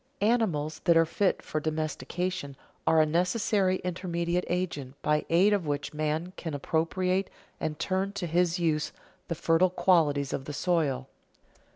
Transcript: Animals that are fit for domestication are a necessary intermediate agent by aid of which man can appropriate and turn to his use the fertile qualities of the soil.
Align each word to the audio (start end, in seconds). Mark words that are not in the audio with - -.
Animals 0.21 0.79
that 0.85 0.97
are 0.97 1.05
fit 1.05 1.43
for 1.43 1.59
domestication 1.59 2.55
are 2.87 3.01
a 3.01 3.05
necessary 3.05 3.75
intermediate 3.83 4.45
agent 4.49 4.99
by 5.03 5.25
aid 5.29 5.53
of 5.53 5.67
which 5.67 5.93
man 5.93 6.33
can 6.37 6.55
appropriate 6.55 7.29
and 7.59 7.77
turn 7.77 8.11
to 8.13 8.25
his 8.25 8.57
use 8.57 8.93
the 9.27 9.35
fertile 9.35 9.69
qualities 9.69 10.33
of 10.33 10.45
the 10.45 10.53
soil. 10.53 11.07